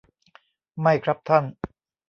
[0.81, 1.43] ไม่ครับท่าน